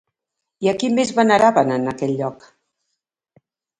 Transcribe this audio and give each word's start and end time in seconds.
I 0.65 0.69
a 0.69 0.73
qui 0.83 0.87
més 0.95 1.11
veneraven 1.19 1.75
en 1.77 1.87
aquell 1.93 2.17
lloc? 2.23 2.49